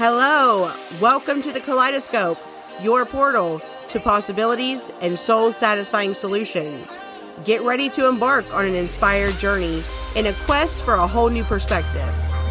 Hello, 0.00 0.72
welcome 1.00 1.42
to 1.42 1.50
the 1.50 1.58
Kaleidoscope, 1.58 2.38
your 2.80 3.04
portal 3.04 3.60
to 3.88 3.98
possibilities 3.98 4.92
and 5.00 5.18
soul 5.18 5.50
satisfying 5.50 6.14
solutions. 6.14 7.00
Get 7.44 7.62
ready 7.62 7.90
to 7.90 8.06
embark 8.06 8.44
on 8.54 8.64
an 8.64 8.76
inspired 8.76 9.34
journey 9.40 9.82
in 10.14 10.26
a 10.26 10.32
quest 10.44 10.84
for 10.84 10.94
a 10.94 11.04
whole 11.04 11.30
new 11.30 11.42
perspective. 11.42 12.08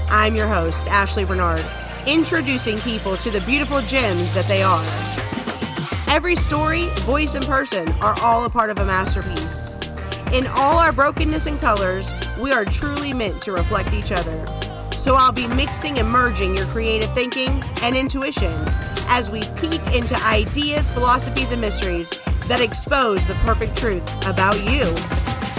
I'm 0.10 0.36
your 0.36 0.50
host, 0.50 0.88
Ashley 0.88 1.24
Bernard, 1.24 1.66
introducing 2.06 2.80
people 2.80 3.16
to 3.16 3.32
the 3.32 3.40
beautiful 3.40 3.80
gems 3.80 4.30
that 4.34 4.50
they 4.50 4.62
are. 4.62 4.84
Every 6.14 6.36
story, 6.36 6.88
voice, 7.06 7.36
and 7.36 7.46
person 7.46 7.88
are 8.02 8.20
all 8.20 8.44
a 8.44 8.50
part 8.50 8.72
of 8.72 8.80
a 8.80 8.86
masterpiece. 8.86 9.78
In 10.34 10.48
all 10.48 10.80
our 10.80 10.92
brokenness 10.92 11.46
and 11.46 11.58
colors, 11.62 12.12
we 12.42 12.52
are 12.52 12.66
truly 12.66 13.14
meant 13.14 13.42
to 13.44 13.54
reflect 13.54 13.94
each 13.94 14.12
other. 14.12 14.67
So 14.98 15.16
I'll 15.16 15.32
be 15.32 15.48
mixing 15.48 16.00
and 16.00 16.10
merging 16.10 16.58
your 16.58 16.66
creative 16.66 17.14
thinking 17.14 17.64
and 17.82 17.96
intuition 17.96 18.54
as 19.08 19.30
we 19.30 19.42
peek 19.56 19.82
into 19.96 20.16
ideas, 20.24 20.90
philosophies, 20.90 21.52
and 21.52 21.62
mysteries 21.62 22.10
that 22.48 22.60
expose 22.62 23.26
the 23.28 23.36
perfect 23.36 23.78
truth 23.78 24.04
about 24.26 24.56
you. 24.70 24.86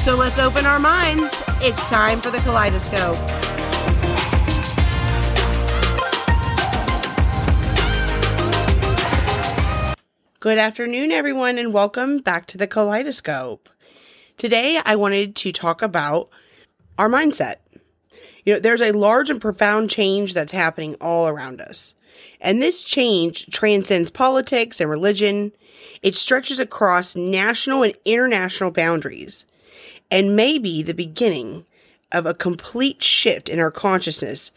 So 0.02 0.16
let's 0.16 0.38
open 0.38 0.66
our 0.66 0.78
minds. 0.78 1.32
It's 1.62 1.82
time 1.88 2.18
for 2.18 2.30
the 2.30 2.38
kaleidoscope. 2.38 3.16
Good 10.40 10.58
afternoon, 10.58 11.12
everyone, 11.12 11.58
and 11.58 11.72
welcome 11.72 12.18
back 12.18 12.46
to 12.46 12.58
the 12.58 12.66
kaleidoscope. 12.66 13.68
Today, 14.36 14.80
I 14.84 14.96
wanted 14.96 15.36
to 15.36 15.52
talk 15.52 15.80
about 15.82 16.28
our 16.98 17.08
mindset. 17.08 17.56
You 18.48 18.54
know, 18.54 18.60
there's 18.60 18.80
a 18.80 18.92
large 18.92 19.28
and 19.28 19.42
profound 19.42 19.90
change 19.90 20.32
that's 20.32 20.52
happening 20.52 20.96
all 21.02 21.28
around 21.28 21.60
us. 21.60 21.94
And 22.40 22.62
this 22.62 22.82
change 22.82 23.44
transcends 23.50 24.10
politics 24.10 24.80
and 24.80 24.88
religion. 24.88 25.52
It 26.00 26.16
stretches 26.16 26.58
across 26.58 27.14
national 27.14 27.82
and 27.82 27.94
international 28.06 28.70
boundaries 28.70 29.44
and 30.10 30.34
may 30.34 30.56
be 30.56 30.82
the 30.82 30.94
beginning 30.94 31.66
of 32.12 32.24
a 32.24 32.32
complete 32.32 33.02
shift 33.02 33.50
in 33.50 33.60
our 33.60 33.70
consciousness 33.70 34.50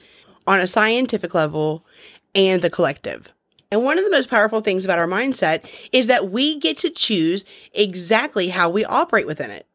on 0.47 0.61
a 0.61 0.67
scientific 0.67 1.33
level 1.33 1.85
and 2.33 2.61
the 2.61 2.69
collective. 2.69 3.27
And 3.73 3.83
one 3.83 3.97
of 3.97 4.05
the 4.05 4.11
most 4.11 4.29
powerful 4.29 4.61
things 4.61 4.85
about 4.85 4.99
our 4.99 5.05
mindset 5.05 5.65
is 5.91 6.07
that 6.07 6.31
we 6.31 6.59
get 6.59 6.77
to 6.77 6.89
choose 6.89 7.43
exactly 7.73 8.47
how 8.47 8.69
we 8.69 8.85
operate 8.85 9.27
within 9.27 9.51
it. 9.51 9.67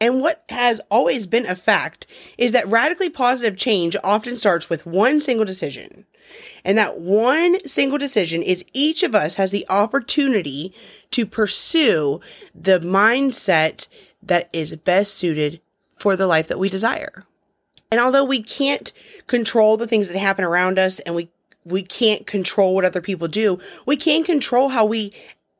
And 0.00 0.20
what 0.20 0.44
has 0.48 0.80
always 0.90 1.26
been 1.26 1.46
a 1.46 1.56
fact 1.56 2.06
is 2.38 2.52
that 2.52 2.68
radically 2.68 3.10
positive 3.10 3.56
change 3.56 3.96
often 4.02 4.36
starts 4.36 4.68
with 4.68 4.86
one 4.86 5.20
single 5.20 5.44
decision. 5.44 6.04
And 6.64 6.78
that 6.78 6.98
one 6.98 7.66
single 7.66 7.98
decision 7.98 8.42
is 8.42 8.64
each 8.72 9.02
of 9.02 9.14
us 9.14 9.34
has 9.34 9.50
the 9.50 9.66
opportunity 9.68 10.74
to 11.12 11.26
pursue 11.26 12.20
the 12.54 12.80
mindset 12.80 13.88
that 14.22 14.48
is 14.52 14.74
best 14.76 15.14
suited 15.14 15.60
for 15.96 16.16
the 16.16 16.26
life 16.26 16.48
that 16.48 16.58
we 16.58 16.68
desire. 16.68 17.24
And 17.92 18.00
although 18.00 18.24
we 18.24 18.42
can't 18.42 18.92
control 19.26 19.76
the 19.76 19.86
things 19.86 20.08
that 20.08 20.18
happen 20.18 20.44
around 20.44 20.78
us 20.78 20.98
and 21.00 21.14
we 21.14 21.28
we 21.64 21.82
can't 21.82 22.26
control 22.26 22.74
what 22.74 22.84
other 22.84 23.00
people 23.00 23.26
do, 23.26 23.58
we 23.86 23.96
can 23.96 24.22
control 24.22 24.68
how 24.68 24.84
we 24.84 25.14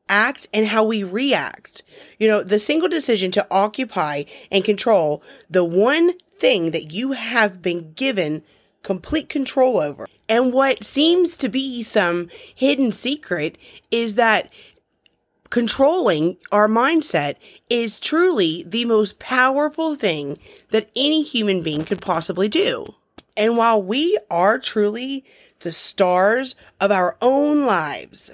act 0.09 0.47
and 0.53 0.67
how 0.67 0.83
we 0.83 1.03
react. 1.03 1.83
You 2.19 2.27
know, 2.27 2.43
the 2.43 2.59
single 2.59 2.89
decision 2.89 3.31
to 3.31 3.47
occupy 3.51 4.23
and 4.51 4.63
control 4.63 5.23
the 5.49 5.63
one 5.63 6.13
thing 6.39 6.71
that 6.71 6.91
you 6.91 7.13
have 7.13 7.61
been 7.61 7.93
given 7.93 8.43
complete 8.83 9.29
control 9.29 9.79
over. 9.79 10.07
And 10.29 10.53
what 10.53 10.83
seems 10.83 11.37
to 11.37 11.49
be 11.49 11.81
some 11.81 12.29
hidden 12.55 12.91
secret 12.91 13.57
is 13.89 14.15
that 14.15 14.51
controlling 15.49 16.37
our 16.51 16.67
mindset 16.67 17.35
is 17.69 17.99
truly 17.99 18.63
the 18.67 18.85
most 18.85 19.17
powerful 19.19 19.95
thing 19.95 20.37
that 20.69 20.89
any 20.95 21.23
human 21.23 21.63
being 21.63 21.83
could 21.83 22.01
possibly 22.01 22.47
do. 22.47 22.93
And 23.37 23.57
while 23.57 23.81
we 23.81 24.17
are 24.29 24.59
truly 24.59 25.25
the 25.61 25.71
stars 25.71 26.55
of 26.79 26.91
our 26.91 27.17
own 27.21 27.65
lives, 27.65 28.31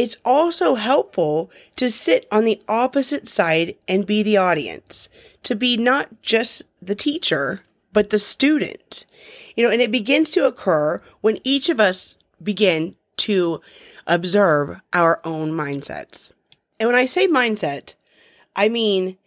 it's 0.00 0.16
also 0.24 0.76
helpful 0.76 1.50
to 1.76 1.90
sit 1.90 2.26
on 2.32 2.44
the 2.44 2.58
opposite 2.66 3.28
side 3.28 3.74
and 3.86 4.06
be 4.06 4.22
the 4.22 4.38
audience, 4.38 5.10
to 5.42 5.54
be 5.54 5.76
not 5.76 6.22
just 6.22 6.62
the 6.80 6.94
teacher, 6.94 7.60
but 7.92 8.08
the 8.08 8.18
student. 8.18 9.04
You 9.56 9.64
know, 9.64 9.70
and 9.70 9.82
it 9.82 9.90
begins 9.90 10.30
to 10.30 10.46
occur 10.46 11.02
when 11.20 11.38
each 11.44 11.68
of 11.68 11.80
us 11.80 12.16
begin 12.42 12.96
to 13.18 13.60
observe 14.06 14.80
our 14.94 15.20
own 15.22 15.52
mindsets. 15.52 16.30
And 16.78 16.86
when 16.86 16.96
I 16.96 17.04
say 17.04 17.28
mindset, 17.28 17.92
I 18.56 18.70
mean 18.70 19.18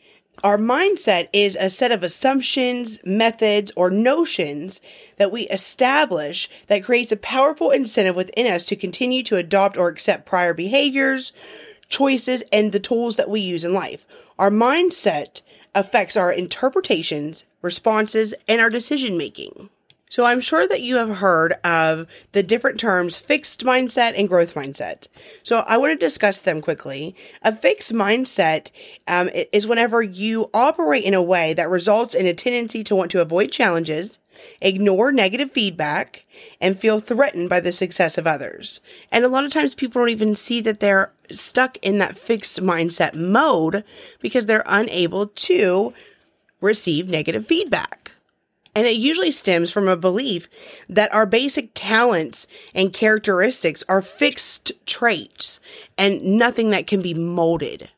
our 0.41 0.57
mindset 0.57 1.29
is 1.31 1.55
a 1.55 1.69
set 1.69 1.91
of 1.91 2.03
assumptions, 2.03 2.99
methods, 3.05 3.71
or 3.75 3.89
notions 3.89 4.81
that 5.17 5.31
we 5.31 5.43
establish 5.49 6.49
that 6.67 6.83
creates 6.83 7.11
a 7.11 7.17
powerful 7.17 7.71
incentive 7.71 8.15
within 8.15 8.47
us 8.47 8.65
to 8.65 8.75
continue 8.75 9.23
to 9.23 9.37
adopt 9.37 9.77
or 9.77 9.87
accept 9.87 10.25
prior 10.25 10.53
behaviors, 10.53 11.31
choices, 11.87 12.43
and 12.51 12.71
the 12.71 12.79
tools 12.79 13.15
that 13.15 13.29
we 13.29 13.39
use 13.39 13.63
in 13.63 13.73
life. 13.73 14.05
Our 14.39 14.49
mindset 14.49 15.43
affects 15.75 16.17
our 16.17 16.31
interpretations, 16.31 17.45
responses, 17.61 18.33
and 18.47 18.59
our 18.59 18.69
decision 18.69 19.17
making. 19.17 19.69
So 20.13 20.25
I'm 20.25 20.41
sure 20.41 20.67
that 20.67 20.83
you 20.83 20.97
have 20.97 21.09
heard 21.09 21.53
of 21.63 22.05
the 22.33 22.43
different 22.43 22.79
terms 22.79 23.15
fixed 23.17 23.65
mindset 23.65 24.13
and 24.15 24.29
growth 24.29 24.53
mindset. 24.53 25.07
So 25.41 25.63
I 25.67 25.77
want 25.77 25.99
to 25.99 26.05
discuss 26.05 26.37
them 26.37 26.61
quickly. 26.61 27.15
A 27.41 27.55
fixed 27.55 27.91
mindset 27.91 28.69
um, 29.07 29.31
is 29.33 29.65
whenever 29.65 30.03
you 30.03 30.51
operate 30.53 31.03
in 31.03 31.15
a 31.15 31.23
way 31.23 31.55
that 31.55 31.67
results 31.67 32.13
in 32.13 32.27
a 32.27 32.33
tendency 32.35 32.83
to 32.83 32.95
want 32.95 33.09
to 33.09 33.21
avoid 33.21 33.51
challenges, 33.51 34.19
ignore 34.61 35.11
negative 35.11 35.51
feedback, 35.51 36.27
and 36.61 36.79
feel 36.79 36.99
threatened 36.99 37.49
by 37.49 37.59
the 37.59 37.73
success 37.73 38.15
of 38.15 38.27
others. 38.27 38.81
And 39.11 39.25
a 39.25 39.29
lot 39.29 39.45
of 39.45 39.51
times 39.51 39.73
people 39.73 39.99
don't 39.99 40.09
even 40.09 40.35
see 40.35 40.61
that 40.61 40.79
they're 40.79 41.11
stuck 41.31 41.77
in 41.81 41.97
that 41.97 42.19
fixed 42.19 42.61
mindset 42.61 43.15
mode 43.15 43.83
because 44.19 44.45
they're 44.45 44.63
unable 44.67 45.25
to 45.25 45.91
receive 46.61 47.09
negative 47.09 47.47
feedback. 47.47 48.11
And 48.75 48.87
it 48.87 48.97
usually 48.97 49.31
stems 49.31 49.71
from 49.71 49.87
a 49.87 49.95
belief 49.95 50.49
that 50.89 51.13
our 51.13 51.25
basic 51.25 51.71
talents 51.75 52.47
and 52.73 52.91
characteristics 52.93 53.83
are 53.87 54.01
fixed 54.01 54.71
traits 54.85 55.59
and 55.97 56.23
nothing 56.23 56.71
that 56.71 56.87
can 56.87 57.01
be 57.01 57.13
molded. 57.13 57.89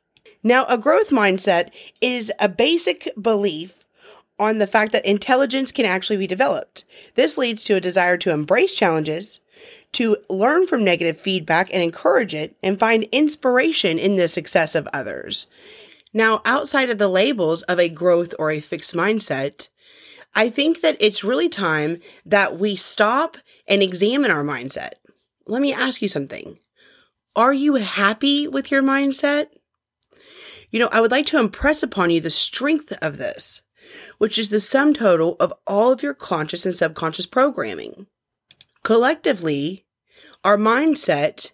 Now, 0.44 0.66
a 0.66 0.78
growth 0.78 1.10
mindset 1.10 1.72
is 2.02 2.32
a 2.40 2.50
basic 2.50 3.10
belief 3.20 3.86
on 4.38 4.58
the 4.58 4.68
fact 4.68 4.92
that 4.92 5.06
intelligence 5.06 5.72
can 5.72 5.86
actually 5.86 6.18
be 6.18 6.28
developed. 6.28 6.84
This 7.16 7.38
leads 7.38 7.64
to 7.64 7.76
a 7.76 7.82
desire 7.82 8.18
to 8.18 8.32
embrace 8.32 8.76
challenges, 8.76 9.40
to 9.94 10.18
learn 10.30 10.68
from 10.68 10.84
negative 10.84 11.20
feedback 11.20 11.70
and 11.74 11.82
encourage 11.82 12.36
it, 12.36 12.56
and 12.62 12.78
find 12.78 13.08
inspiration 13.12 13.98
in 13.98 14.18
the 14.18 14.28
success 14.28 14.76
of 14.76 14.90
others. 14.92 15.48
Now, 16.14 16.42
outside 16.46 16.90
of 16.90 16.98
the 16.98 17.08
labels 17.08 17.62
of 17.64 17.80
a 17.80 17.90
growth 17.90 18.34
or 18.38 18.52
a 18.52 18.60
fixed 18.60 18.94
mindset, 18.94 19.70
I 20.36 20.50
think 20.50 20.82
that 20.82 20.98
it's 21.00 21.24
really 21.24 21.50
time 21.50 22.00
that 22.26 22.60
we 22.60 22.76
stop 22.76 23.38
and 23.68 23.82
examine 23.82 24.32
our 24.32 24.44
mindset. 24.44 24.94
Let 25.48 25.62
me 25.62 25.74
ask 25.74 26.02
you 26.02 26.10
something. 26.10 26.60
Are 27.36 27.54
you 27.54 27.76
happy 27.76 28.48
with 28.48 28.70
your 28.70 28.84
mindset? 28.84 29.48
You 30.72 30.80
know, 30.80 30.90
I 30.92 31.00
would 31.00 31.12
like 31.12 31.26
to 31.28 31.40
impress 31.40 31.84
upon 31.84 32.10
you 32.10 32.20
the 32.20 32.30
strength 32.30 32.92
of 33.02 33.18
this, 33.18 33.62
which 34.18 34.38
is 34.38 34.50
the 34.50 34.60
sum 34.60 34.94
total 34.94 35.38
of 35.40 35.54
all 35.66 35.92
of 35.92 36.04
your 36.04 36.14
conscious 36.14 36.66
and 36.66 36.76
subconscious 36.76 37.26
programming. 37.26 38.08
Collectively, 38.84 39.86
our 40.44 40.58
mindset 40.58 41.52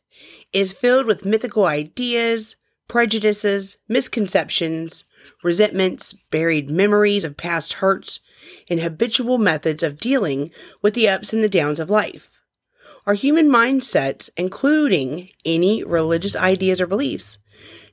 is 0.53 0.73
filled 0.73 1.05
with 1.05 1.25
mythical 1.25 1.65
ideas, 1.65 2.55
prejudices, 2.91 3.77
misconceptions, 3.87 5.05
resentments, 5.45 6.13
buried 6.29 6.69
memories 6.69 7.23
of 7.23 7.37
past 7.37 7.71
hurts, 7.71 8.19
and 8.69 8.81
habitual 8.81 9.37
methods 9.37 9.81
of 9.81 9.97
dealing 9.97 10.51
with 10.81 10.93
the 10.93 11.07
ups 11.07 11.31
and 11.31 11.41
the 11.41 11.47
downs 11.47 11.79
of 11.79 11.89
life. 11.89 12.29
Our 13.07 13.13
human 13.13 13.47
mindsets, 13.47 14.29
including 14.35 15.29
any 15.45 15.85
religious 15.85 16.35
ideas 16.35 16.81
or 16.81 16.85
beliefs, 16.85 17.37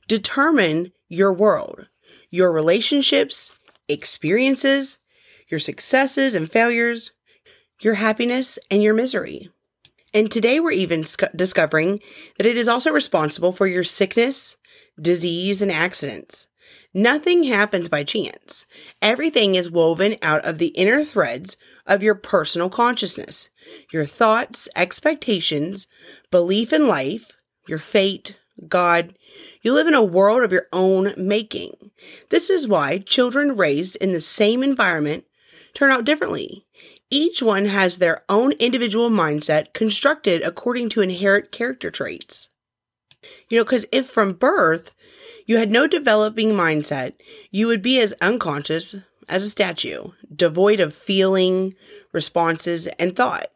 determine 0.09 0.91
your 1.07 1.31
world, 1.31 1.87
your 2.29 2.51
relationships, 2.51 3.53
experiences, 3.87 4.97
your 5.47 5.61
successes 5.61 6.33
and 6.35 6.51
failures, 6.51 7.11
your 7.79 7.93
happiness 7.93 8.59
and 8.69 8.83
your 8.83 8.93
misery. 8.93 9.49
And 10.13 10.29
today 10.29 10.59
we're 10.59 10.71
even 10.71 11.05
discovering 11.33 12.01
that 12.37 12.45
it 12.45 12.57
is 12.57 12.67
also 12.67 12.91
responsible 12.91 13.53
for 13.53 13.65
your 13.65 13.85
sickness, 13.85 14.57
disease, 15.01 15.61
and 15.61 15.71
accidents. 15.71 16.47
Nothing 16.93 17.43
happens 17.43 17.87
by 17.87 18.03
chance. 18.03 18.65
Everything 19.01 19.55
is 19.55 19.69
woven 19.69 20.17
out 20.21 20.43
of 20.43 20.57
the 20.57 20.67
inner 20.67 21.05
threads 21.05 21.55
of 21.85 22.03
your 22.03 22.15
personal 22.15 22.69
consciousness, 22.69 23.49
your 23.91 24.05
thoughts, 24.05 24.67
expectations, 24.75 25.87
belief 26.31 26.73
in 26.73 26.87
life, 26.87 27.33
your 27.67 27.79
fate, 27.79 28.35
God. 28.67 29.15
You 29.61 29.73
live 29.73 29.87
in 29.87 29.93
a 29.93 30.03
world 30.03 30.43
of 30.43 30.51
your 30.51 30.67
own 30.73 31.13
making. 31.15 31.91
This 32.29 32.49
is 32.49 32.67
why 32.67 32.97
children 32.97 33.55
raised 33.55 33.95
in 33.97 34.11
the 34.11 34.21
same 34.21 34.63
environment 34.63 35.25
turn 35.73 35.91
out 35.91 36.05
differently. 36.05 36.65
Each 37.11 37.41
one 37.41 37.65
has 37.65 37.97
their 37.97 38.23
own 38.29 38.51
individual 38.53 39.09
mindset 39.09 39.73
constructed 39.73 40.41
according 40.41 40.89
to 40.89 41.01
inherent 41.01 41.51
character 41.51 41.89
traits. 41.89 42.48
You 43.49 43.59
know, 43.59 43.63
because 43.63 43.85
if 43.91 44.07
from 44.07 44.33
birth 44.33 44.93
you 45.45 45.57
had 45.57 45.71
no 45.71 45.87
developing 45.87 46.51
mindset, 46.51 47.13
you 47.51 47.67
would 47.67 47.81
be 47.81 47.99
as 47.99 48.13
unconscious 48.21 48.95
as 49.27 49.43
a 49.43 49.49
statue, 49.49 50.09
devoid 50.33 50.79
of 50.79 50.93
feeling, 50.93 51.75
responses, 52.11 52.87
and 52.99 53.15
thought. 53.15 53.47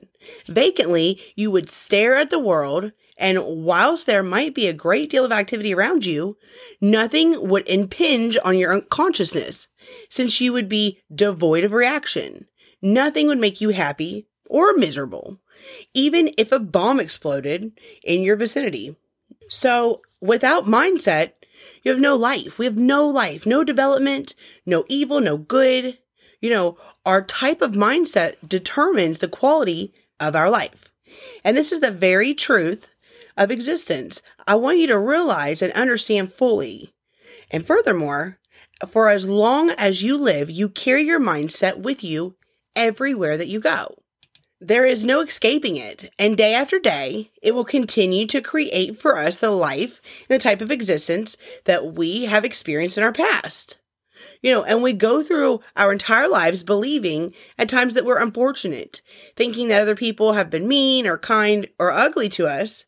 Vacantly, 0.46 1.20
you 1.36 1.52
would 1.52 1.70
stare 1.70 2.16
at 2.16 2.30
the 2.30 2.40
world, 2.40 2.92
and 3.18 3.40
whilst 3.44 4.06
there 4.06 4.24
might 4.24 4.56
be 4.56 4.68
a 4.68 4.74
great 4.74 5.10
deal 5.10 5.26
of 5.26 5.32
activity 5.32 5.74
around 5.74 6.06
you, 6.06 6.38
nothing 6.80 7.48
would 7.50 7.68
impinge 7.68 8.38
on 8.44 8.58
your 8.58 8.74
unconsciousness, 8.74 9.68
since 10.10 10.40
you 10.40 10.54
would 10.54 10.70
be 10.70 11.00
devoid 11.14 11.64
of 11.64 11.74
reaction. 11.74 12.48
Nothing 12.82 13.28
would 13.28 13.40
make 13.40 13.62
you 13.62 13.70
happy 13.70 14.28
or 14.50 14.74
miserable, 14.74 15.40
even 15.94 16.32
if 16.38 16.52
a 16.52 16.60
bomb 16.60 17.00
exploded 17.00 17.72
in 18.04 18.22
your 18.22 18.36
vicinity. 18.36 18.96
So, 19.50 20.02
without 20.22 20.66
mindset, 20.66 21.32
you 21.84 21.92
have 21.92 22.02
no 22.02 22.16
life. 22.16 22.58
We 22.58 22.66
have 22.66 22.78
no 22.78 23.08
life, 23.08 23.46
no 23.46 23.64
development, 23.64 24.36
no 24.66 24.86
evil, 24.88 25.20
no 25.20 25.38
good. 25.38 25.98
You 26.42 26.50
know, 26.50 26.78
our 27.06 27.22
type 27.22 27.62
of 27.62 27.72
mindset 27.72 28.36
determines 28.48 29.20
the 29.20 29.28
quality 29.28 29.94
of 30.20 30.36
our 30.36 30.50
life. 30.50 30.92
And 31.44 31.56
this 31.56 31.72
is 31.72 31.80
the 31.80 31.92
very 31.92 32.34
truth 32.34 32.88
of 33.38 33.52
existence. 33.52 34.22
I 34.48 34.56
want 34.56 34.80
you 34.80 34.88
to 34.88 34.98
realize 34.98 35.62
and 35.62 35.74
understand 35.74 36.34
fully. 36.34 36.94
And 37.52 37.66
furthermore, 37.66 38.40
for 38.90 39.10
as 39.10 39.28
long 39.28 39.70
as 39.72 40.04
you 40.04 40.18
live, 40.18 40.50
you 40.50 40.70
carry 40.70 41.04
your 41.04 41.20
mindset 41.20 41.80
with 41.80 42.04
you 42.04 42.36
everywhere 42.76 43.38
that 43.38 43.48
you 43.48 43.60
go. 43.60 44.03
There 44.66 44.86
is 44.86 45.04
no 45.04 45.20
escaping 45.20 45.76
it, 45.76 46.14
and 46.18 46.38
day 46.38 46.54
after 46.54 46.80
day, 46.80 47.32
it 47.42 47.54
will 47.54 47.66
continue 47.66 48.26
to 48.28 48.40
create 48.40 48.98
for 48.98 49.18
us 49.18 49.36
the 49.36 49.52
life 49.52 50.00
and 50.30 50.40
the 50.40 50.42
type 50.42 50.62
of 50.62 50.72
existence 50.72 51.36
that 51.66 51.96
we 51.96 52.28
have 52.28 52.46
experienced 52.46 52.98
in 52.98 53.04
our 53.04 53.12
past. 53.12 53.78
You 54.42 54.52
know, 54.52 54.64
and 54.64 54.82
we 54.82 54.94
go 54.94 55.22
through 55.22 55.60
our 55.76 55.92
entire 55.92 56.30
lives 56.30 56.64
believing 56.64 57.34
at 57.58 57.68
times 57.68 57.94
that 57.94 58.06
we're 58.06 58.22
unfortunate, 58.22 59.02
thinking 59.36 59.68
that 59.68 59.82
other 59.82 59.98
people 59.98 60.32
have 60.32 60.50
been 60.50 60.66
mean 60.66 61.08
or 61.08 61.18
kind 61.18 61.68
or 61.78 61.92
ugly 61.92 62.30
to 62.30 62.48
us 62.48 62.86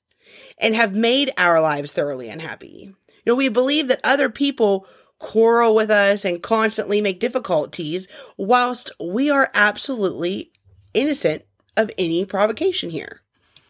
and 0.58 0.76
have 0.76 0.96
made 0.96 1.34
our 1.38 1.60
lives 1.60 1.92
thoroughly 1.92 2.30
unhappy. 2.30 2.96
You 3.26 3.34
know, 3.34 3.36
we 3.36 3.50
believe 3.50 3.90
that 3.90 4.00
other 4.02 4.30
people 4.30 4.88
quarrel 5.20 5.76
with 5.76 5.92
us 5.92 6.24
and 6.24 6.42
constantly 6.42 7.02
make 7.02 7.20
difficulties, 7.20 8.08
whilst 8.38 8.92
we 8.98 9.30
are 9.30 9.52
absolutely 9.54 10.54
innocent 10.94 11.44
of 11.78 11.92
any 11.98 12.26
provocation 12.26 12.90
here. 12.90 13.22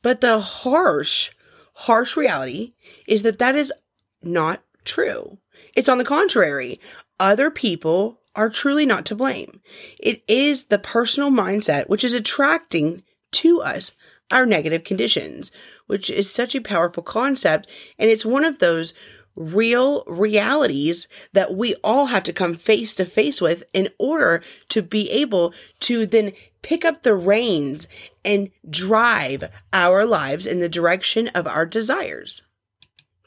But 0.01 0.21
the 0.21 0.39
harsh, 0.39 1.31
harsh 1.73 2.15
reality 2.15 2.73
is 3.07 3.23
that 3.23 3.39
that 3.39 3.55
is 3.55 3.73
not 4.21 4.63
true. 4.83 5.39
It's 5.75 5.89
on 5.89 5.97
the 5.97 6.05
contrary. 6.05 6.79
Other 7.19 7.49
people 7.49 8.21
are 8.35 8.49
truly 8.49 8.85
not 8.85 9.05
to 9.07 9.15
blame. 9.15 9.61
It 9.99 10.23
is 10.27 10.65
the 10.65 10.79
personal 10.79 11.31
mindset 11.31 11.87
which 11.87 12.03
is 12.03 12.13
attracting 12.13 13.03
to 13.33 13.61
us 13.61 13.93
our 14.31 14.45
negative 14.45 14.83
conditions, 14.83 15.51
which 15.87 16.09
is 16.09 16.29
such 16.29 16.55
a 16.55 16.61
powerful 16.61 17.03
concept. 17.03 17.67
And 17.97 18.09
it's 18.09 18.25
one 18.25 18.43
of 18.43 18.59
those 18.59 18.93
real 19.35 20.03
realities 20.07 21.07
that 21.33 21.55
we 21.55 21.75
all 21.83 22.07
have 22.07 22.23
to 22.23 22.33
come 22.33 22.55
face 22.55 22.93
to 22.95 23.05
face 23.05 23.41
with 23.41 23.63
in 23.73 23.89
order 23.99 24.41
to 24.69 24.81
be 24.81 25.09
able 25.11 25.53
to 25.81 26.05
then 26.05 26.31
pick 26.61 26.85
up 26.85 27.03
the 27.03 27.13
reins 27.13 27.87
and 28.23 28.49
drive 28.69 29.49
our 29.73 30.05
lives 30.05 30.47
in 30.47 30.59
the 30.59 30.69
direction 30.69 31.27
of 31.29 31.45
our 31.45 31.65
desires. 31.65 32.43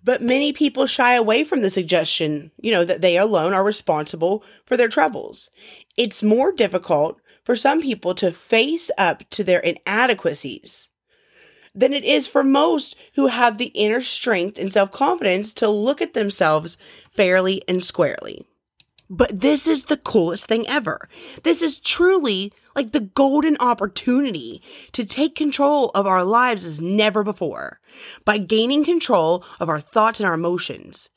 But 0.03 0.23
many 0.23 0.53
people 0.53 0.87
shy 0.87 1.15
away 1.15 1.45
from 1.45 1.61
the 1.61 1.71
suggestion, 1.71 2.51
you 2.61 2.73
know, 2.73 2.85
that 2.85 3.01
they 3.01 3.19
alone 3.19 3.53
are 3.53 3.65
responsible 3.65 4.43
for 4.65 4.77
their 4.77 4.89
troubles. 4.89 5.51
It's 5.97 6.23
more 6.23 6.53
difficult 6.53 7.21
for 7.45 7.57
some 7.57 7.81
people 7.81 8.15
to 8.15 8.33
face 8.33 8.91
up 8.97 9.29
to 9.31 9.45
their 9.45 9.61
inadequacies 9.61 10.89
than 11.79 11.93
it 11.93 12.05
is 12.05 12.27
for 12.27 12.43
most 12.43 12.97
who 13.15 13.29
have 13.29 13.57
the 13.57 13.67
inner 13.67 14.03
strength 14.03 14.59
and 14.59 14.73
self 14.73 14.91
confidence 14.91 15.53
to 15.55 15.69
look 15.69 16.03
at 16.03 16.15
themselves 16.15 16.77
fairly 17.13 17.63
and 17.69 17.85
squarely. 17.85 18.45
But 19.11 19.41
this 19.41 19.67
is 19.67 19.85
the 19.85 19.97
coolest 19.97 20.47
thing 20.47 20.69
ever. 20.69 21.09
This 21.43 21.63
is 21.63 21.79
truly 21.79 22.53
like 22.77 22.93
the 22.93 23.01
golden 23.01 23.57
opportunity 23.59 24.61
to 24.93 25.05
take 25.05 25.35
control 25.35 25.91
of 25.95 26.07
our 26.07 26.25
lives 26.25 26.65
as 26.65 26.81
never 26.81 27.25
before 27.25 27.81
by 28.25 28.39
gaining 28.39 28.85
control 28.85 29.45
of 29.59 29.69
our 29.69 29.81
thoughts 29.81 30.21
and 30.21 30.29
our 30.29 30.35
emotions. 30.35 31.09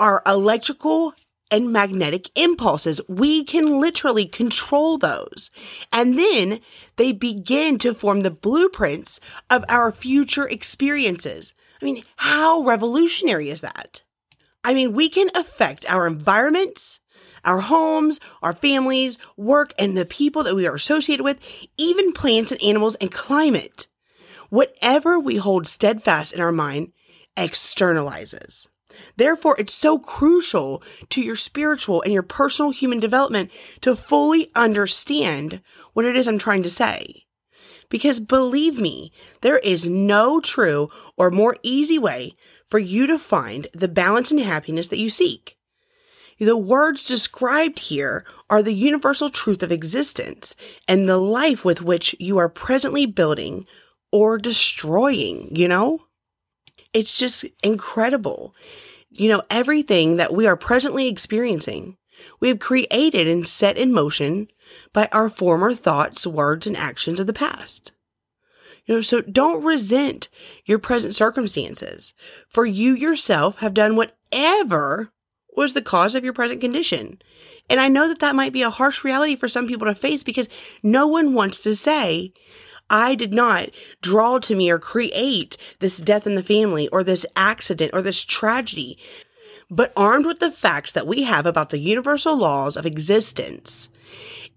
Our 0.00 0.22
electrical 0.26 1.14
and 1.50 1.72
magnetic 1.72 2.30
impulses. 2.34 3.00
We 3.08 3.44
can 3.44 3.80
literally 3.80 4.26
control 4.26 4.98
those. 4.98 5.50
And 5.92 6.18
then 6.18 6.60
they 6.96 7.12
begin 7.12 7.78
to 7.80 7.94
form 7.94 8.20
the 8.20 8.30
blueprints 8.30 9.20
of 9.50 9.64
our 9.68 9.92
future 9.92 10.48
experiences. 10.48 11.54
I 11.80 11.84
mean, 11.84 12.02
how 12.16 12.62
revolutionary 12.62 13.50
is 13.50 13.60
that? 13.60 14.02
I 14.64 14.74
mean, 14.74 14.94
we 14.94 15.08
can 15.08 15.30
affect 15.34 15.84
our 15.88 16.06
environments, 16.06 17.00
our 17.44 17.60
homes, 17.60 18.18
our 18.42 18.52
families, 18.52 19.18
work, 19.36 19.72
and 19.78 19.96
the 19.96 20.04
people 20.04 20.42
that 20.42 20.56
we 20.56 20.66
are 20.66 20.74
associated 20.74 21.22
with, 21.22 21.38
even 21.76 22.12
plants 22.12 22.50
and 22.50 22.60
animals 22.62 22.96
and 22.96 23.12
climate. 23.12 23.86
Whatever 24.50 25.18
we 25.18 25.36
hold 25.36 25.68
steadfast 25.68 26.32
in 26.32 26.40
our 26.40 26.52
mind 26.52 26.92
externalizes. 27.36 28.66
Therefore, 29.16 29.56
it's 29.58 29.74
so 29.74 29.98
crucial 29.98 30.82
to 31.10 31.20
your 31.20 31.36
spiritual 31.36 32.02
and 32.02 32.12
your 32.12 32.22
personal 32.22 32.70
human 32.70 33.00
development 33.00 33.50
to 33.80 33.96
fully 33.96 34.50
understand 34.54 35.60
what 35.92 36.04
it 36.04 36.16
is 36.16 36.28
I'm 36.28 36.38
trying 36.38 36.62
to 36.62 36.70
say. 36.70 37.26
Because 37.88 38.20
believe 38.20 38.78
me, 38.78 39.12
there 39.42 39.58
is 39.58 39.86
no 39.86 40.40
true 40.40 40.90
or 41.16 41.30
more 41.30 41.56
easy 41.62 41.98
way 41.98 42.34
for 42.68 42.78
you 42.78 43.06
to 43.06 43.18
find 43.18 43.68
the 43.72 43.88
balance 43.88 44.30
and 44.30 44.40
happiness 44.40 44.88
that 44.88 44.98
you 44.98 45.10
seek. 45.10 45.56
The 46.38 46.56
words 46.56 47.04
described 47.04 47.78
here 47.78 48.24
are 48.50 48.62
the 48.62 48.74
universal 48.74 49.30
truth 49.30 49.62
of 49.62 49.72
existence 49.72 50.54
and 50.86 51.08
the 51.08 51.16
life 51.16 51.64
with 51.64 51.80
which 51.80 52.14
you 52.18 52.36
are 52.36 52.48
presently 52.48 53.06
building 53.06 53.66
or 54.12 54.36
destroying, 54.36 55.54
you 55.54 55.66
know? 55.66 56.02
It's 56.92 57.16
just 57.16 57.44
incredible 57.62 58.54
you 59.18 59.28
know, 59.28 59.42
everything 59.50 60.16
that 60.16 60.34
we 60.34 60.46
are 60.46 60.56
presently 60.56 61.08
experiencing, 61.08 61.96
we 62.40 62.48
have 62.48 62.58
created 62.58 63.28
and 63.28 63.46
set 63.46 63.76
in 63.76 63.92
motion 63.92 64.48
by 64.92 65.08
our 65.12 65.28
former 65.28 65.74
thoughts, 65.74 66.26
words, 66.26 66.66
and 66.66 66.76
actions 66.76 67.20
of 67.20 67.26
the 67.26 67.32
past. 67.32 67.92
You 68.86 68.96
know, 68.96 69.00
so 69.00 69.20
don't 69.20 69.64
resent 69.64 70.28
your 70.64 70.78
present 70.78 71.14
circumstances, 71.14 72.14
for 72.48 72.64
you 72.64 72.94
yourself 72.94 73.56
have 73.56 73.74
done 73.74 73.96
whatever 73.96 75.10
was 75.56 75.72
the 75.72 75.82
cause 75.82 76.14
of 76.14 76.22
your 76.22 76.32
present 76.32 76.60
condition. 76.60 77.20
And 77.68 77.80
I 77.80 77.88
know 77.88 78.06
that 78.06 78.20
that 78.20 78.36
might 78.36 78.52
be 78.52 78.62
a 78.62 78.70
harsh 78.70 79.02
reality 79.02 79.34
for 79.34 79.48
some 79.48 79.66
people 79.66 79.86
to 79.86 79.94
face 79.94 80.22
because 80.22 80.48
no 80.82 81.06
one 81.06 81.34
wants 81.34 81.62
to 81.64 81.74
say, 81.74 82.32
I 82.90 83.14
did 83.14 83.32
not 83.32 83.70
draw 84.00 84.38
to 84.38 84.54
me 84.54 84.70
or 84.70 84.78
create 84.78 85.56
this 85.80 85.96
death 85.96 86.26
in 86.26 86.34
the 86.34 86.42
family 86.42 86.88
or 86.88 87.02
this 87.02 87.26
accident 87.34 87.90
or 87.92 88.02
this 88.02 88.22
tragedy. 88.22 88.98
But 89.68 89.92
armed 89.96 90.26
with 90.26 90.38
the 90.38 90.50
facts 90.50 90.92
that 90.92 91.06
we 91.06 91.24
have 91.24 91.46
about 91.46 91.70
the 91.70 91.78
universal 91.78 92.36
laws 92.36 92.76
of 92.76 92.86
existence, 92.86 93.88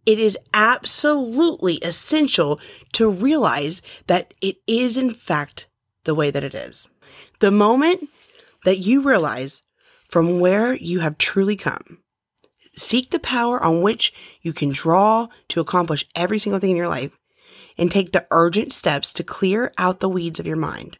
it 0.05 0.19
is 0.19 0.37
absolutely 0.53 1.75
essential 1.77 2.59
to 2.93 3.09
realize 3.09 3.81
that 4.07 4.33
it 4.41 4.57
is, 4.67 4.97
in 4.97 5.13
fact, 5.13 5.67
the 6.03 6.15
way 6.15 6.29
that 6.29 6.43
it 6.43 6.53
is. 6.53 6.89
The 7.39 7.51
moment 7.51 8.09
that 8.65 8.79
you 8.79 9.01
realize 9.01 9.63
from 10.07 10.39
where 10.39 10.75
you 10.75 10.99
have 10.99 11.17
truly 11.17 11.55
come, 11.55 11.99
seek 12.75 13.09
the 13.09 13.19
power 13.19 13.61
on 13.61 13.81
which 13.81 14.13
you 14.41 14.53
can 14.53 14.69
draw 14.69 15.27
to 15.49 15.59
accomplish 15.59 16.05
every 16.15 16.39
single 16.39 16.59
thing 16.59 16.71
in 16.71 16.77
your 16.77 16.87
life 16.87 17.18
and 17.79 17.89
take 17.89 18.11
the 18.11 18.27
urgent 18.29 18.73
steps 18.73 19.13
to 19.13 19.23
clear 19.23 19.71
out 19.77 20.01
the 20.01 20.09
weeds 20.09 20.39
of 20.39 20.45
your 20.45 20.57
mind, 20.57 20.99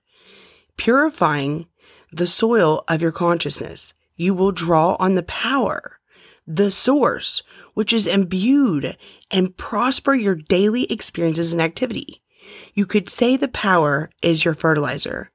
purifying 0.78 1.68
the 2.12 2.26
soil 2.26 2.84
of 2.88 3.02
your 3.02 3.12
consciousness. 3.12 3.94
You 4.16 4.34
will 4.34 4.54
draw 4.54 4.96
on 4.98 5.16
the 5.16 5.24
power, 5.24 6.00
the 6.48 6.72
source, 6.72 7.44
which 7.74 7.92
is 7.92 8.08
imbued 8.08 8.98
and 9.30 9.56
prosper 9.58 10.16
your 10.16 10.36
daily 10.36 10.92
experiences 10.92 11.52
and 11.52 11.62
activity. 11.62 12.22
You 12.74 12.86
could 12.86 13.10
say 13.10 13.36
the 13.36 13.50
power 13.50 14.10
is 14.22 14.46
your 14.46 14.54
fertilizer, 14.54 15.32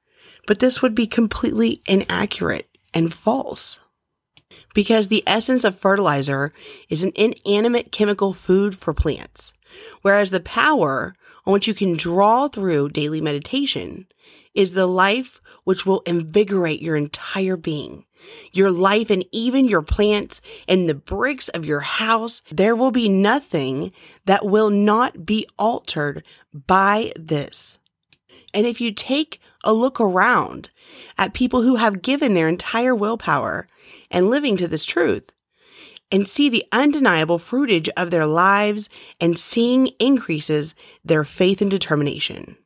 but 0.47 0.59
this 0.59 0.81
would 0.81 0.95
be 0.95 1.07
completely 1.07 1.83
inaccurate 1.85 2.69
and 2.93 3.13
false. 3.13 3.79
Because 4.73 5.07
the 5.07 5.23
essence 5.27 5.63
of 5.63 5.77
fertilizer 5.77 6.51
is 6.89 7.03
an 7.03 7.13
inanimate 7.15 7.91
chemical 7.91 8.33
food 8.33 8.77
for 8.77 8.93
plants, 8.93 9.53
whereas 10.01 10.31
the 10.31 10.39
power 10.39 11.15
on 11.45 11.53
which 11.53 11.67
you 11.67 11.73
can 11.73 11.95
draw 11.95 12.47
through 12.47 12.89
daily 12.89 13.21
meditation 13.21 14.07
is 14.53 14.73
the 14.73 14.87
life 14.87 15.41
which 15.63 15.85
will 15.85 16.01
invigorate 16.01 16.81
your 16.81 16.95
entire 16.95 17.57
being. 17.57 18.05
Your 18.53 18.71
life 18.71 19.09
and 19.09 19.25
even 19.31 19.67
your 19.67 19.81
plants 19.81 20.41
and 20.67 20.89
the 20.89 20.95
bricks 20.95 21.49
of 21.49 21.65
your 21.65 21.81
house, 21.81 22.41
there 22.49 22.75
will 22.75 22.91
be 22.91 23.09
nothing 23.09 23.91
that 24.25 24.45
will 24.45 24.69
not 24.69 25.25
be 25.25 25.45
altered 25.59 26.23
by 26.53 27.11
this. 27.19 27.77
And 28.53 28.65
if 28.65 28.79
you 28.79 28.91
take 28.91 29.41
a 29.63 29.73
look 29.73 29.99
around 29.99 30.69
at 31.17 31.33
people 31.33 31.61
who 31.61 31.75
have 31.75 32.01
given 32.01 32.33
their 32.33 32.47
entire 32.47 32.95
willpower 32.95 33.67
and 34.09 34.29
living 34.29 34.55
to 34.57 34.67
this 34.67 34.85
truth, 34.85 35.31
and 36.11 36.27
see 36.27 36.49
the 36.49 36.65
undeniable 36.71 37.39
fruitage 37.39 37.89
of 37.97 38.11
their 38.11 38.25
lives 38.25 38.89
and 39.19 39.37
seeing 39.37 39.87
increases 39.99 40.75
their 41.03 41.23
faith 41.23 41.61
and 41.61 41.71
determination. 41.71 42.57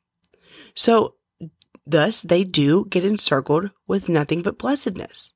So, 0.76 1.16
thus, 1.86 2.22
they 2.22 2.44
do 2.44 2.86
get 2.90 3.06
encircled 3.06 3.72
with 3.88 4.10
nothing 4.10 4.42
but 4.42 4.58
blessedness. 4.58 5.34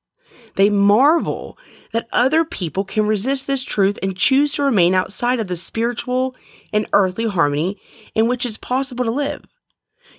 They 0.56 0.70
marvel 0.70 1.58
that 1.92 2.08
other 2.12 2.44
people 2.44 2.84
can 2.84 3.06
resist 3.06 3.48
this 3.48 3.64
truth 3.64 4.00
and 4.02 4.18
choose 4.18 4.54
to 4.54 4.64
remain 4.64 4.94
outside 4.94 5.40
of 5.40 5.48
the 5.48 5.56
spiritual 5.56 6.36
and 6.72 6.88
earthly 6.94 7.28
harmony 7.28 7.80
in 8.16 8.28
which 8.28 8.46
it's 8.46 8.58
possible 8.58 9.06
to 9.06 9.12
live. 9.12 9.44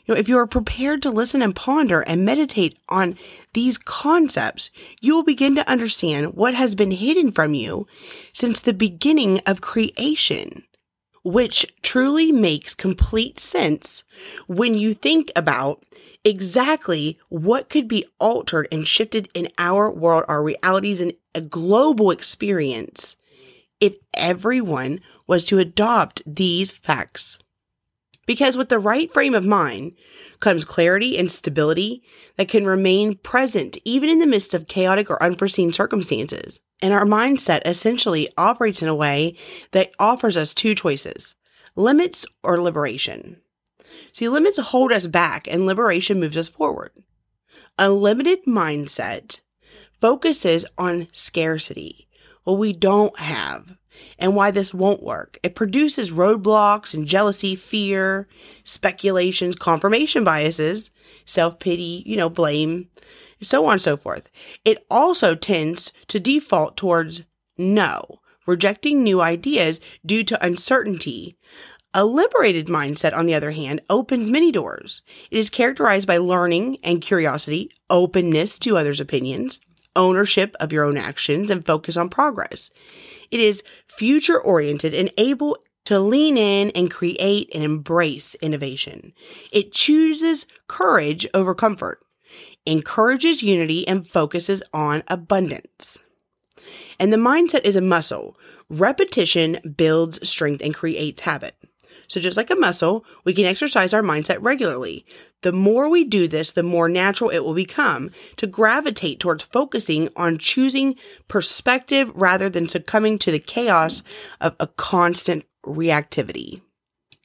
You 0.07 0.15
know, 0.15 0.21
if 0.21 0.29
you 0.29 0.37
are 0.39 0.47
prepared 0.47 1.03
to 1.03 1.11
listen 1.11 1.41
and 1.41 1.57
ponder 1.57 2.03
and 2.03 2.25
meditate 2.25 2.79
on 2.89 3.17
these 3.55 3.79
concepts, 3.79 4.71
you 5.01 5.15
will 5.15 5.23
begin 5.23 5.55
to 5.55 5.69
understand 5.69 6.35
what 6.35 6.55
has 6.55 6.75
been 6.75 6.91
hidden 6.91 7.33
from 7.33 7.55
you 7.55 7.87
since 8.33 8.61
the 8.61 8.75
beginning 8.75 9.41
of 9.47 9.63
creation, 9.63 10.65
which 11.23 11.67
truly 11.83 12.33
makes 12.33 12.75
complete 12.75 13.41
sense 13.41 14.05
when 14.47 14.75
you 14.75 14.93
think 14.93 15.33
about 15.35 15.83
exactly 16.23 17.19
what 17.31 17.71
could 17.71 17.89
be 17.89 18.05
altered 18.19 18.69
and 18.71 18.87
shifted 18.87 19.29
in 19.33 19.49
our 19.59 19.91
world, 19.91 20.25
our 20.29 20.43
realities, 20.43 21.01
and 21.01 21.15
a 21.35 21.41
global 21.41 22.11
experience 22.11 23.17
if 23.81 23.97
everyone 24.13 25.01
was 25.27 25.45
to 25.47 25.59
adopt 25.59 26.23
these 26.27 26.71
facts. 26.71 27.39
Because 28.27 28.57
with 28.57 28.69
the 28.69 28.79
right 28.79 29.13
frame 29.13 29.35
of 29.35 29.45
mind 29.45 29.93
comes 30.41 30.65
clarity 30.65 31.19
and 31.19 31.31
stability 31.31 32.03
that 32.37 32.49
can 32.49 32.65
remain 32.65 33.17
present 33.17 33.79
even 33.85 34.09
in 34.09 34.19
the 34.19 34.27
midst 34.27 34.55
of 34.55 34.69
chaotic 34.69 35.11
or 35.11 35.23
unforeseen 35.23 35.73
circumstances. 35.73 36.61
And 36.81 36.93
our 36.93 37.05
mindset 37.05 37.63
essentially 37.65 38.29
operates 38.37 38.83
in 38.83 38.89
a 38.89 38.95
way 38.95 39.37
that 39.73 39.93
offers 39.99 40.37
us 40.37 40.55
two 40.55 40.75
choices 40.75 41.35
limits 41.77 42.25
or 42.43 42.61
liberation. 42.61 43.41
See, 44.13 44.29
limits 44.29 44.59
hold 44.59 44.93
us 44.93 45.07
back 45.07 45.49
and 45.49 45.67
liberation 45.67 46.21
moves 46.21 46.37
us 46.37 46.49
forward. 46.49 46.93
A 47.79 47.91
limited 47.91 48.45
mindset 48.47 49.41
focuses 50.01 50.65
on 50.79 51.09
scarcity, 51.13 52.09
what 52.45 52.59
we 52.59 52.73
don't 52.73 53.19
have, 53.19 53.77
and 54.19 54.35
why 54.35 54.51
this 54.51 54.75
won't 54.75 55.03
work. 55.03 55.39
It 55.43 55.55
produces 55.55 56.11
roadblocks 56.11 56.95
and 56.95 57.07
jealousy, 57.07 57.55
fear, 57.55 58.29
speculations, 58.65 59.57
confirmation 59.57 60.25
biases, 60.25 60.91
self 61.25 61.59
pity, 61.59 62.03
you 62.07 62.17
know, 62.17 62.29
blame, 62.29 62.89
so 63.43 63.67
on 63.67 63.75
and 63.75 63.83
so 63.83 63.97
forth. 63.97 64.31
It 64.65 64.85
also 64.91 65.35
tends 65.35 65.93
to 66.09 66.21
default 66.21 66.77
towards 66.77 67.23
no, 67.57 68.21
rejecting 68.47 69.03
new 69.03 69.21
ideas 69.21 69.81
due 70.05 70.25
to 70.25 70.45
uncertainty. 70.45 71.37
A 71.97 72.05
liberated 72.05 72.67
mindset, 72.67 73.15
on 73.15 73.27
the 73.27 73.35
other 73.35 73.53
hand, 73.53 73.81
opens 73.89 74.29
many 74.29 74.51
doors. 74.51 75.03
It 75.31 75.39
is 75.39 75.49
characterized 75.49 76.09
by 76.09 76.17
learning 76.17 76.79
and 76.83 77.01
curiosity, 77.01 77.71
openness 77.89 78.59
to 78.61 78.77
others' 78.77 78.99
opinions, 78.99 79.61
ownership 79.97 80.55
of 80.61 80.73
your 80.73 80.85
own 80.85 80.97
actions, 80.97 81.51
and 81.51 81.65
focus 81.65 81.97
on 81.97 82.09
progress. 82.09 82.71
It 83.31 83.41
is 83.41 83.63
future 83.87 84.41
oriented 84.41 84.95
and 84.95 85.13
able 85.19 85.59
to 85.85 86.01
lean 86.01 86.37
in 86.37 86.71
and 86.71 86.91
create 86.91 87.51
and 87.55 87.63
embrace 87.63 88.35
innovation. 88.37 89.13
It 89.53 89.73
chooses 89.73 90.47
courage 90.67 91.27
over 91.35 91.55
comfort, 91.55 92.01
encourages 92.65 93.43
unity, 93.43 93.87
and 93.87 94.09
focuses 94.09 94.63
on 94.73 95.03
abundance. 95.09 96.03
And 96.99 97.13
the 97.13 97.19
mindset 97.19 97.65
is 97.65 97.77
a 97.77 97.81
muscle. 97.81 98.39
Repetition 98.71 99.75
builds 99.77 100.27
strength 100.27 100.63
and 100.63 100.75
creates 100.75 101.23
habit. 101.23 101.57
So, 102.09 102.21
just 102.21 102.37
like 102.37 102.51
a 102.51 102.57
muscle, 102.57 103.05
we 103.25 103.35
can 103.35 103.45
exercise 103.45 103.93
our 103.93 104.03
mindset 104.03 104.39
regularly. 104.41 105.05
The 105.43 105.53
more 105.53 105.89
we 105.89 106.05
do 106.05 106.29
this, 106.29 106.53
the 106.53 106.63
more 106.63 106.89
natural 106.89 107.31
it 107.31 107.41
will 107.41 107.55
become 107.55 108.11
to 108.37 108.47
gravitate 108.47 109.21
towards 109.21 109.45
focusing 109.45 110.09
on 110.17 110.39
choosing 110.39 110.97
perspective 111.29 112.11
rather 112.15 112.49
than 112.49 112.69
succumbing 112.69 113.19
to 113.21 113.31
the 113.31 113.39
chaos 113.39 114.03
of 114.41 114.55
a 114.61 114.67
constant 114.67 115.45
reactivity. 115.65 116.61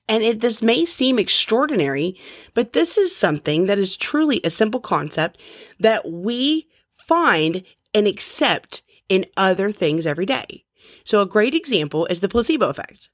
And 0.08 0.24
it, 0.24 0.42
this 0.42 0.62
may 0.62 0.86
seem 0.86 1.20
extraordinary, 1.20 2.20
but 2.56 2.74
this 2.74 2.98
is 2.98 3.16
something 3.16 3.68
that 3.68 3.78
is 3.78 3.96
truly 3.96 4.42
a 4.44 4.50
simple 4.50 4.80
concept 4.80 5.40
that 5.80 6.10
we 6.10 6.68
find 7.08 7.64
and 7.94 8.08
accept 8.08 8.82
in 9.08 9.26
other 9.38 9.72
things 9.72 10.08
every 10.08 10.26
day. 10.26 10.66
So, 11.04 11.22
a 11.22 11.26
great 11.26 11.56
example 11.56 12.06
is 12.08 12.22
the 12.22 12.30
placebo 12.30 12.70
effect. 12.70 13.10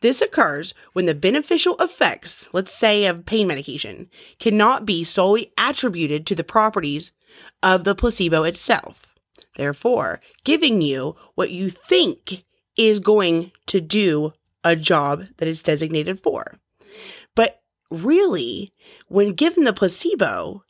This 0.00 0.20
occurs 0.20 0.74
when 0.92 1.06
the 1.06 1.14
beneficial 1.14 1.76
effects, 1.78 2.48
let's 2.52 2.72
say 2.72 3.06
of 3.06 3.26
pain 3.26 3.46
medication, 3.46 4.08
cannot 4.38 4.86
be 4.86 5.04
solely 5.04 5.52
attributed 5.58 6.26
to 6.26 6.34
the 6.34 6.44
properties 6.44 7.12
of 7.62 7.84
the 7.84 7.94
placebo 7.94 8.44
itself. 8.44 9.14
Therefore, 9.56 10.20
giving 10.44 10.80
you 10.80 11.16
what 11.34 11.50
you 11.50 11.70
think 11.70 12.44
is 12.76 13.00
going 13.00 13.52
to 13.66 13.80
do 13.80 14.32
a 14.64 14.76
job 14.76 15.24
that 15.38 15.48
it's 15.48 15.62
designated 15.62 16.22
for. 16.22 16.58
But 17.34 17.60
really, 17.90 18.72
when 19.08 19.32
given 19.32 19.64
the 19.64 19.72
placebo, 19.72 20.64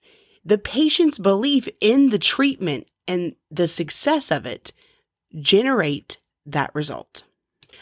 the 0.44 0.58
patient's 0.58 1.18
belief 1.18 1.68
in 1.80 2.10
the 2.10 2.18
treatment 2.18 2.86
and 3.06 3.34
the 3.50 3.68
success 3.68 4.30
of 4.30 4.46
it 4.46 4.72
generate 5.40 6.18
that 6.46 6.74
result. 6.74 7.24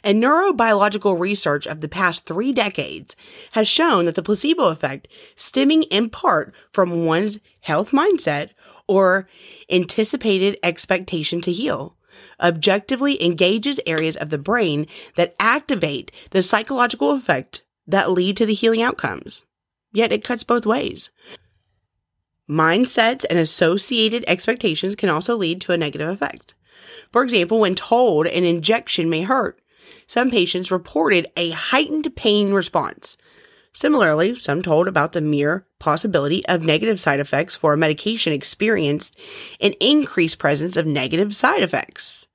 And 0.04 0.22
neurobiological 0.22 1.18
research 1.18 1.66
of 1.66 1.80
the 1.80 1.88
past 1.88 2.26
three 2.26 2.52
decades 2.52 3.16
has 3.52 3.66
shown 3.66 4.04
that 4.06 4.14
the 4.14 4.22
placebo 4.22 4.66
effect, 4.66 5.08
stemming 5.34 5.84
in 5.84 6.10
part 6.10 6.54
from 6.72 7.04
one's 7.04 7.38
health 7.60 7.90
mindset 7.90 8.50
or 8.86 9.28
anticipated 9.70 10.58
expectation 10.62 11.40
to 11.40 11.52
heal, 11.52 11.96
objectively 12.40 13.22
engages 13.22 13.80
areas 13.86 14.16
of 14.16 14.30
the 14.30 14.38
brain 14.38 14.86
that 15.16 15.34
activate 15.40 16.12
the 16.30 16.42
psychological 16.42 17.12
effect 17.12 17.62
that 17.86 18.10
lead 18.10 18.36
to 18.36 18.46
the 18.46 18.54
healing 18.54 18.82
outcomes. 18.82 19.44
Yet 19.92 20.12
it 20.12 20.24
cuts 20.24 20.44
both 20.44 20.66
ways. 20.66 21.10
Mindsets 22.48 23.24
and 23.28 23.38
associated 23.38 24.24
expectations 24.26 24.94
can 24.94 25.08
also 25.08 25.36
lead 25.36 25.60
to 25.62 25.72
a 25.72 25.76
negative 25.76 26.08
effect. 26.08 26.54
For 27.12 27.22
example, 27.22 27.60
when 27.60 27.74
told 27.74 28.26
an 28.26 28.44
injection 28.44 29.08
may 29.08 29.22
hurt, 29.22 29.60
some 30.06 30.30
patients 30.30 30.70
reported 30.70 31.26
a 31.36 31.50
heightened 31.50 32.14
pain 32.16 32.52
response. 32.52 33.16
Similarly, 33.72 34.34
some 34.34 34.62
told 34.62 34.88
about 34.88 35.12
the 35.12 35.20
mere 35.20 35.66
possibility 35.78 36.44
of 36.46 36.62
negative 36.62 37.00
side 37.00 37.20
effects 37.20 37.54
for 37.54 37.72
a 37.72 37.76
medication 37.76 38.32
experienced 38.32 39.16
an 39.60 39.72
increased 39.80 40.38
presence 40.38 40.76
of 40.76 40.86
negative 40.86 41.36
side 41.36 41.62
effects. 41.62 42.26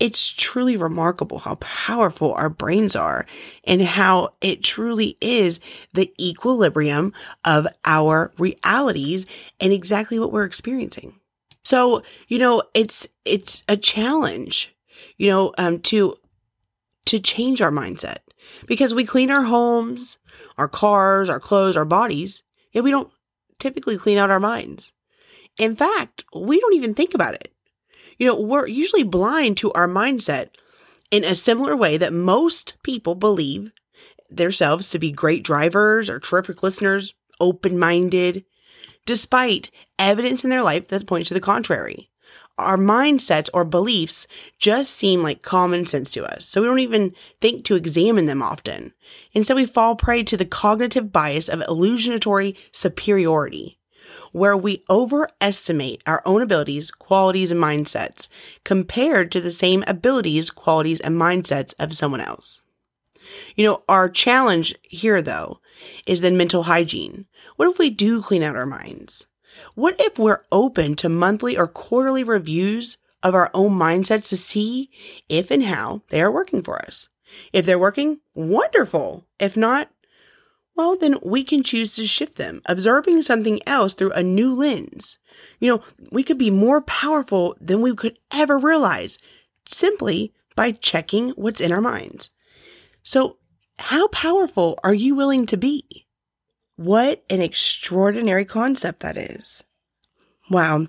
It's 0.00 0.30
truly 0.30 0.76
remarkable 0.76 1.40
how 1.40 1.56
powerful 1.56 2.32
our 2.32 2.48
brains 2.48 2.96
are 2.96 3.26
and 3.64 3.82
how 3.82 4.30
it 4.40 4.64
truly 4.64 5.18
is 5.20 5.60
the 5.92 6.12
equilibrium 6.18 7.12
of 7.44 7.66
our 7.84 8.32
realities 8.38 9.26
and 9.60 9.72
exactly 9.72 10.18
what 10.18 10.32
we're 10.32 10.44
experiencing. 10.44 11.19
So, 11.64 12.02
you 12.28 12.38
know, 12.38 12.62
it's, 12.74 13.06
it's 13.24 13.62
a 13.68 13.76
challenge, 13.76 14.74
you 15.18 15.28
know, 15.28 15.52
um, 15.58 15.80
to 15.80 16.14
to 17.06 17.18
change 17.18 17.60
our 17.60 17.70
mindset 17.72 18.18
because 18.66 18.94
we 18.94 19.04
clean 19.04 19.30
our 19.30 19.42
homes, 19.42 20.18
our 20.58 20.68
cars, 20.68 21.28
our 21.28 21.40
clothes, 21.40 21.76
our 21.76 21.84
bodies, 21.84 22.42
yet 22.72 22.84
we 22.84 22.90
don't 22.90 23.10
typically 23.58 23.96
clean 23.96 24.18
out 24.18 24.30
our 24.30 24.38
minds. 24.38 24.92
In 25.58 25.74
fact, 25.76 26.24
we 26.34 26.60
don't 26.60 26.74
even 26.74 26.94
think 26.94 27.14
about 27.14 27.34
it. 27.34 27.52
You 28.18 28.26
know, 28.26 28.40
we're 28.40 28.66
usually 28.66 29.02
blind 29.02 29.56
to 29.58 29.72
our 29.72 29.88
mindset 29.88 30.50
in 31.10 31.24
a 31.24 31.34
similar 31.34 31.76
way 31.76 31.96
that 31.96 32.12
most 32.12 32.74
people 32.82 33.14
believe 33.14 33.72
themselves 34.30 34.90
to 34.90 34.98
be 34.98 35.10
great 35.10 35.42
drivers 35.42 36.08
or 36.08 36.20
terrific 36.20 36.62
listeners, 36.62 37.14
open 37.40 37.78
minded, 37.78 38.44
despite 39.06 39.70
evidence 39.98 40.44
in 40.44 40.50
their 40.50 40.62
life 40.62 40.88
that 40.88 41.06
points 41.06 41.28
to 41.28 41.34
the 41.34 41.40
contrary. 41.40 42.10
Our 42.58 42.76
mindsets 42.76 43.48
or 43.54 43.64
beliefs 43.64 44.26
just 44.58 44.94
seem 44.94 45.22
like 45.22 45.42
common 45.42 45.86
sense 45.86 46.10
to 46.10 46.24
us, 46.24 46.44
so 46.44 46.60
we 46.60 46.66
don't 46.66 46.78
even 46.80 47.14
think 47.40 47.64
to 47.64 47.74
examine 47.74 48.26
them 48.26 48.42
often. 48.42 48.92
Instead, 49.32 49.54
so 49.54 49.56
we 49.56 49.66
fall 49.66 49.96
prey 49.96 50.22
to 50.24 50.36
the 50.36 50.44
cognitive 50.44 51.10
bias 51.10 51.48
of 51.48 51.62
illusionatory 51.62 52.56
superiority, 52.70 53.78
where 54.32 54.56
we 54.56 54.84
overestimate 54.90 56.02
our 56.06 56.22
own 56.26 56.42
abilities, 56.42 56.90
qualities, 56.90 57.50
and 57.50 57.62
mindsets 57.62 58.28
compared 58.64 59.32
to 59.32 59.40
the 59.40 59.50
same 59.50 59.82
abilities, 59.86 60.50
qualities, 60.50 61.00
and 61.00 61.14
mindsets 61.16 61.72
of 61.78 61.96
someone 61.96 62.20
else. 62.20 62.60
You 63.56 63.64
know, 63.64 63.82
our 63.88 64.08
challenge 64.08 64.74
here, 64.82 65.22
though, 65.22 65.59
is 66.06 66.20
then 66.20 66.36
mental 66.36 66.64
hygiene. 66.64 67.26
What 67.56 67.68
if 67.68 67.78
we 67.78 67.90
do 67.90 68.22
clean 68.22 68.42
out 68.42 68.56
our 68.56 68.66
minds? 68.66 69.26
What 69.74 69.96
if 69.98 70.18
we're 70.18 70.44
open 70.52 70.94
to 70.96 71.08
monthly 71.08 71.56
or 71.56 71.66
quarterly 71.66 72.22
reviews 72.22 72.98
of 73.22 73.34
our 73.34 73.50
own 73.52 73.72
mindsets 73.72 74.28
to 74.28 74.36
see 74.36 74.90
if 75.28 75.50
and 75.50 75.64
how 75.64 76.02
they 76.08 76.22
are 76.22 76.30
working 76.30 76.62
for 76.62 76.80
us? 76.84 77.08
If 77.52 77.66
they're 77.66 77.78
working, 77.78 78.20
wonderful. 78.34 79.26
If 79.38 79.56
not, 79.56 79.90
well, 80.76 80.96
then 80.96 81.18
we 81.22 81.44
can 81.44 81.62
choose 81.62 81.94
to 81.96 82.06
shift 82.06 82.36
them, 82.36 82.62
observing 82.66 83.22
something 83.22 83.60
else 83.66 83.92
through 83.92 84.12
a 84.12 84.22
new 84.22 84.54
lens. 84.54 85.18
You 85.58 85.68
know, 85.68 85.82
we 86.10 86.22
could 86.22 86.38
be 86.38 86.50
more 86.50 86.80
powerful 86.80 87.56
than 87.60 87.82
we 87.82 87.94
could 87.94 88.18
ever 88.30 88.56
realize 88.58 89.18
simply 89.68 90.32
by 90.56 90.72
checking 90.72 91.30
what's 91.30 91.60
in 91.60 91.72
our 91.72 91.80
minds. 91.80 92.30
So, 93.02 93.36
how 93.80 94.08
powerful 94.08 94.78
are 94.84 94.94
you 94.94 95.14
willing 95.14 95.46
to 95.46 95.56
be? 95.56 96.06
What 96.76 97.24
an 97.28 97.40
extraordinary 97.40 98.44
concept 98.44 99.00
that 99.00 99.16
is. 99.16 99.64
Wow. 100.50 100.86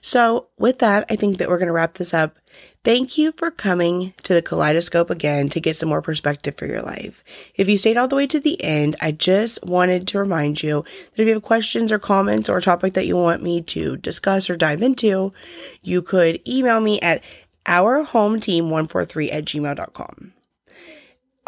So, 0.00 0.48
with 0.58 0.78
that, 0.78 1.06
I 1.10 1.16
think 1.16 1.38
that 1.38 1.48
we're 1.48 1.58
going 1.58 1.66
to 1.66 1.72
wrap 1.72 1.94
this 1.94 2.14
up. 2.14 2.38
Thank 2.84 3.18
you 3.18 3.32
for 3.36 3.50
coming 3.50 4.14
to 4.22 4.34
the 4.34 4.42
kaleidoscope 4.42 5.10
again 5.10 5.48
to 5.50 5.60
get 5.60 5.76
some 5.76 5.88
more 5.88 6.02
perspective 6.02 6.56
for 6.56 6.66
your 6.66 6.82
life. 6.82 7.24
If 7.54 7.68
you 7.68 7.78
stayed 7.78 7.96
all 7.96 8.06
the 8.06 8.16
way 8.16 8.26
to 8.28 8.38
the 8.38 8.62
end, 8.62 8.96
I 9.00 9.12
just 9.12 9.64
wanted 9.64 10.06
to 10.08 10.18
remind 10.18 10.62
you 10.62 10.84
that 10.84 11.22
if 11.22 11.26
you 11.26 11.34
have 11.34 11.42
questions 11.42 11.90
or 11.90 11.98
comments 11.98 12.48
or 12.48 12.58
a 12.58 12.62
topic 12.62 12.94
that 12.94 13.06
you 13.06 13.16
want 13.16 13.42
me 13.42 13.60
to 13.62 13.96
discuss 13.96 14.48
or 14.48 14.56
dive 14.56 14.82
into, 14.82 15.32
you 15.82 16.02
could 16.02 16.40
email 16.48 16.80
me 16.80 17.00
at 17.00 17.22
ourhometeam143 17.66 19.32
at 19.32 19.44
gmail.com. 19.44 20.32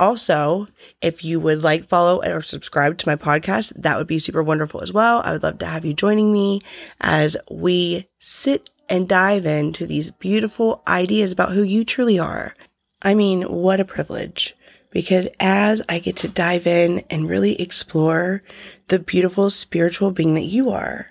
Also, 0.00 0.66
if 1.02 1.23
you 1.23 1.38
would 1.38 1.62
like, 1.62 1.87
follow, 1.87 2.23
or 2.25 2.40
subscribe 2.40 2.97
to 2.99 3.07
my 3.07 3.16
podcast, 3.16 3.73
that 3.76 3.99
would 3.99 4.07
be 4.07 4.19
super 4.19 4.42
wonderful 4.42 4.80
as 4.80 4.92
well. 4.92 5.21
I 5.23 5.33
would 5.33 5.42
love 5.42 5.59
to 5.59 5.66
have 5.66 5.85
you 5.85 5.92
joining 5.92 6.33
me 6.33 6.62
as 7.02 7.37
we 7.50 8.09
sit 8.19 8.71
and 8.88 9.07
dive 9.07 9.45
into 9.45 9.87
these 9.87 10.11
beautiful 10.11 10.83
ideas 10.88 11.33
about 11.33 11.52
who 11.52 11.62
you 11.62 11.85
truly 11.85 12.19
are. 12.19 12.54
I 13.02 13.14
mean, 13.14 13.42
what 13.42 13.78
a 13.78 13.85
privilege. 13.85 14.57
Because 14.90 15.28
as 15.38 15.83
I 15.88 15.99
get 15.99 16.16
to 16.16 16.28
dive 16.28 16.66
in 16.66 17.04
and 17.11 17.28
really 17.28 17.61
explore 17.61 18.42
the 18.88 18.99
beautiful 18.99 19.50
spiritual 19.50 20.11
being 20.11 20.35
that 20.35 20.47
you 20.47 20.71
are, 20.71 21.07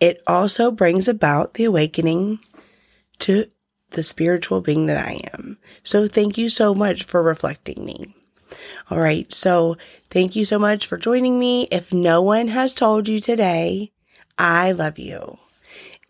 it 0.00 0.22
also 0.26 0.70
brings 0.70 1.08
about 1.08 1.54
the 1.54 1.64
awakening 1.64 2.38
to 3.20 3.46
the 3.90 4.02
spiritual 4.02 4.60
being 4.60 4.86
that 4.86 4.98
I 4.98 5.22
am. 5.32 5.41
So 5.84 6.08
thank 6.08 6.38
you 6.38 6.48
so 6.48 6.74
much 6.74 7.04
for 7.04 7.22
reflecting 7.22 7.84
me. 7.84 8.14
All 8.90 9.00
right. 9.00 9.32
So 9.32 9.76
thank 10.10 10.36
you 10.36 10.44
so 10.44 10.58
much 10.58 10.86
for 10.86 10.96
joining 10.96 11.38
me. 11.38 11.68
If 11.70 11.92
no 11.92 12.22
one 12.22 12.48
has 12.48 12.74
told 12.74 13.08
you 13.08 13.20
today, 13.20 13.92
I 14.38 14.72
love 14.72 14.98
you. 14.98 15.38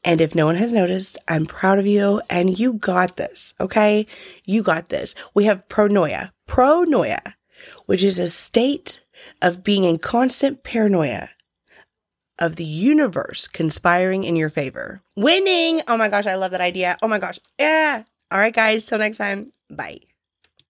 And 0.04 0.20
if 0.20 0.34
no 0.34 0.46
one 0.46 0.56
has 0.56 0.72
noticed, 0.72 1.18
I'm 1.28 1.46
proud 1.46 1.78
of 1.78 1.86
you 1.86 2.20
and 2.28 2.58
you 2.58 2.72
got 2.72 3.16
this. 3.16 3.54
Okay. 3.60 4.06
You 4.44 4.62
got 4.62 4.88
this. 4.88 5.14
We 5.34 5.44
have 5.44 5.68
pronoia, 5.68 6.32
pronoia, 6.48 7.34
which 7.86 8.02
is 8.02 8.18
a 8.18 8.28
state 8.28 9.00
of 9.40 9.62
being 9.62 9.84
in 9.84 9.98
constant 9.98 10.64
paranoia 10.64 11.30
of 12.38 12.56
the 12.56 12.64
universe 12.64 13.46
conspiring 13.46 14.24
in 14.24 14.34
your 14.34 14.50
favor. 14.50 15.00
Winning! 15.16 15.80
Oh 15.86 15.96
my 15.96 16.08
gosh, 16.08 16.26
I 16.26 16.34
love 16.34 16.50
that 16.50 16.60
idea. 16.60 16.98
Oh 17.00 17.06
my 17.06 17.18
gosh. 17.18 17.38
Yeah. 17.58 18.02
All 18.32 18.38
right, 18.38 18.54
guys. 18.54 18.84
Till 18.86 18.98
next 18.98 19.18
time. 19.18 19.52
Bye. 19.70 20.00